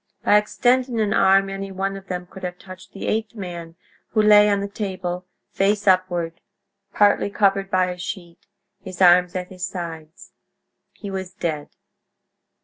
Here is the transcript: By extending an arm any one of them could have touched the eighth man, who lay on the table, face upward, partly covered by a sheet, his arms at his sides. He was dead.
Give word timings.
By 0.23 0.37
extending 0.39 0.99
an 0.99 1.13
arm 1.13 1.47
any 1.47 1.71
one 1.71 1.95
of 1.95 2.07
them 2.07 2.25
could 2.25 2.41
have 2.41 2.57
touched 2.57 2.91
the 2.91 3.05
eighth 3.05 3.35
man, 3.35 3.75
who 4.13 4.21
lay 4.23 4.49
on 4.49 4.59
the 4.59 4.67
table, 4.67 5.27
face 5.51 5.85
upward, 5.85 6.41
partly 6.91 7.29
covered 7.29 7.69
by 7.69 7.91
a 7.91 7.99
sheet, 7.99 8.47
his 8.83 8.99
arms 8.99 9.35
at 9.35 9.49
his 9.49 9.67
sides. 9.67 10.31
He 10.93 11.11
was 11.11 11.33
dead. 11.33 11.69